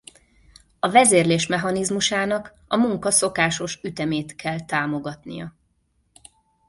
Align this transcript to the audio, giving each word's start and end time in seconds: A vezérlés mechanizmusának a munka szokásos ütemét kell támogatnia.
A 0.79 0.89
vezérlés 0.89 1.47
mechanizmusának 1.47 2.53
a 2.67 2.75
munka 2.75 3.11
szokásos 3.11 3.79
ütemét 3.83 4.35
kell 4.35 4.59
támogatnia. 4.59 5.53